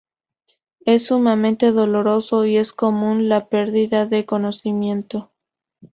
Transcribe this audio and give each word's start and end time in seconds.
Es 0.83 1.05
sumamente 1.05 1.71
doloroso, 1.71 2.45
y 2.45 2.57
es 2.57 2.73
común 2.73 3.29
la 3.29 3.49
perdida 3.49 4.07
de 4.07 4.25
conocimiento. 4.25 5.29